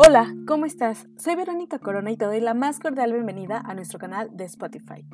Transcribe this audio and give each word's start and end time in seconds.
Hola, 0.00 0.32
¿cómo 0.46 0.64
estás? 0.64 1.08
Soy 1.16 1.34
Verónica 1.34 1.80
Corona 1.80 2.12
y 2.12 2.16
te 2.16 2.24
doy 2.24 2.40
la 2.40 2.54
más 2.54 2.78
cordial 2.78 3.12
bienvenida 3.12 3.60
a 3.64 3.74
nuestro 3.74 3.98
canal 3.98 4.30
de 4.32 4.44
Spotify. 4.44 5.04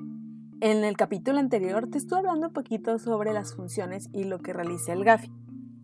En 0.60 0.84
el 0.84 0.94
capítulo 0.98 1.38
anterior 1.38 1.88
te 1.88 1.96
estuve 1.96 2.18
hablando 2.18 2.48
un 2.48 2.52
poquito 2.52 2.98
sobre 2.98 3.32
las 3.32 3.54
funciones 3.54 4.10
y 4.12 4.24
lo 4.24 4.40
que 4.40 4.52
realiza 4.52 4.92
el 4.92 5.02
GAFI. 5.02 5.32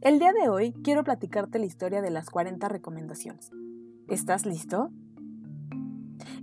El 0.03 0.19
día 0.19 0.33
de 0.35 0.51
hoy 0.51 0.75
quiero 0.85 1.03
platicarte 1.03 1.59
la 1.59 1.65
historia 1.65 2.03
de 2.03 2.11
las 2.11 2.29
40 2.29 2.69
recomendaciones. 2.69 3.51
¿Estás 4.07 4.45
listo? 4.45 4.91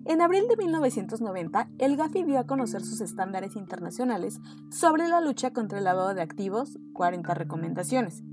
En 0.07 0.21
abril 0.21 0.47
de 0.47 0.55
1990, 0.55 1.67
el 1.79 1.97
GAFI 1.97 2.23
dio 2.23 2.39
a 2.39 2.47
conocer 2.47 2.81
sus 2.81 3.01
estándares 3.01 3.57
internacionales 3.57 4.39
sobre 4.69 5.05
la 5.09 5.19
lucha 5.19 5.51
contra 5.51 5.79
el 5.79 5.83
lavado 5.83 6.13
de 6.13 6.21
activos, 6.21 6.79
40 6.93 7.33
recomendaciones, 7.33 8.23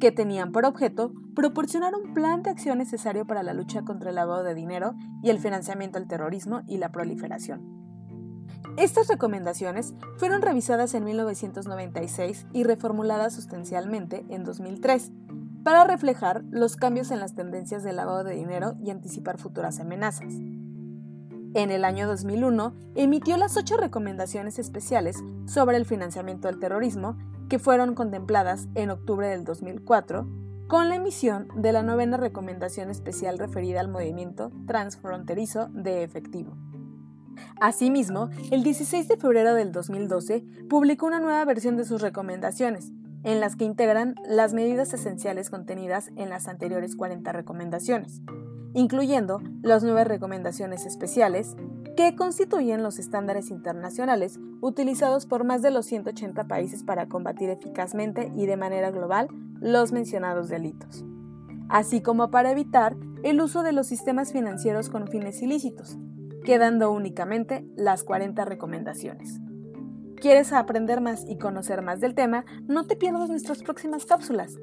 que 0.00 0.10
tenían 0.10 0.52
por 0.52 0.64
objeto 0.64 1.12
proporcionar 1.34 1.94
un 1.94 2.14
plan 2.14 2.42
de 2.42 2.48
acción 2.48 2.78
necesario 2.78 3.26
para 3.26 3.42
la 3.42 3.52
lucha 3.52 3.82
contra 3.82 4.08
el 4.08 4.16
lavado 4.16 4.42
de 4.42 4.54
dinero 4.54 4.94
y 5.22 5.28
el 5.28 5.38
financiamiento 5.38 5.98
al 5.98 6.08
terrorismo 6.08 6.62
y 6.66 6.78
la 6.78 6.92
proliferación. 6.92 7.60
Estas 8.78 9.08
recomendaciones 9.08 9.92
fueron 10.16 10.40
revisadas 10.40 10.94
en 10.94 11.04
1996 11.04 12.46
y 12.54 12.64
reformuladas 12.64 13.34
sustancialmente 13.34 14.24
en 14.30 14.44
2003 14.44 15.12
para 15.62 15.84
reflejar 15.84 16.42
los 16.48 16.76
cambios 16.76 17.10
en 17.10 17.20
las 17.20 17.34
tendencias 17.34 17.82
de 17.82 17.92
lavado 17.92 18.24
de 18.24 18.34
dinero 18.34 18.76
y 18.82 18.88
anticipar 18.88 19.36
futuras 19.36 19.78
amenazas. 19.78 20.32
En 21.54 21.70
el 21.70 21.84
año 21.84 22.06
2001 22.06 22.74
emitió 22.94 23.36
las 23.36 23.56
ocho 23.56 23.76
recomendaciones 23.76 24.58
especiales 24.58 25.16
sobre 25.46 25.76
el 25.76 25.86
financiamiento 25.86 26.48
del 26.48 26.58
terrorismo 26.58 27.16
que 27.48 27.58
fueron 27.58 27.94
contempladas 27.94 28.68
en 28.74 28.90
octubre 28.90 29.28
del 29.28 29.44
2004 29.44 30.28
con 30.68 30.90
la 30.90 30.96
emisión 30.96 31.48
de 31.56 31.72
la 31.72 31.82
novena 31.82 32.18
recomendación 32.18 32.90
especial 32.90 33.38
referida 33.38 33.80
al 33.80 33.88
movimiento 33.88 34.52
transfronterizo 34.66 35.68
de 35.72 36.02
efectivo. 36.02 36.56
Asimismo, 37.60 38.28
el 38.50 38.62
16 38.62 39.08
de 39.08 39.16
febrero 39.16 39.54
del 39.54 39.72
2012 39.72 40.44
publicó 40.68 41.06
una 41.06 41.20
nueva 41.20 41.44
versión 41.46 41.78
de 41.78 41.86
sus 41.86 42.02
recomendaciones, 42.02 42.92
en 43.24 43.40
las 43.40 43.56
que 43.56 43.64
integran 43.64 44.14
las 44.28 44.52
medidas 44.52 44.92
esenciales 44.92 45.48
contenidas 45.48 46.10
en 46.16 46.28
las 46.28 46.46
anteriores 46.46 46.94
40 46.94 47.32
recomendaciones, 47.32 48.20
incluyendo 48.74 49.40
las 49.62 49.82
nuevas 49.82 50.06
recomendaciones 50.06 50.86
especiales, 50.86 51.56
que 51.96 52.14
constituyen 52.14 52.82
los 52.82 52.98
estándares 52.98 53.50
internacionales 53.50 54.38
utilizados 54.60 55.26
por 55.26 55.44
más 55.44 55.62
de 55.62 55.70
los 55.70 55.86
180 55.86 56.46
países 56.46 56.84
para 56.84 57.08
combatir 57.08 57.50
eficazmente 57.50 58.30
y 58.36 58.46
de 58.46 58.56
manera 58.56 58.90
global 58.90 59.28
los 59.60 59.90
mencionados 59.90 60.48
delitos, 60.48 61.04
así 61.68 62.00
como 62.00 62.30
para 62.30 62.52
evitar 62.52 62.96
el 63.24 63.40
uso 63.40 63.62
de 63.62 63.72
los 63.72 63.88
sistemas 63.88 64.32
financieros 64.32 64.90
con 64.90 65.08
fines 65.08 65.42
ilícitos, 65.42 65.98
quedando 66.44 66.92
únicamente 66.92 67.66
las 67.76 68.04
40 68.04 68.44
recomendaciones. 68.44 69.40
¿Quieres 70.20 70.52
aprender 70.52 71.00
más 71.00 71.24
y 71.28 71.36
conocer 71.36 71.82
más 71.82 72.00
del 72.00 72.14
tema? 72.14 72.44
No 72.66 72.86
te 72.86 72.96
pierdas 72.96 73.28
nuestras 73.28 73.62
próximas 73.62 74.04
cápsulas. 74.04 74.56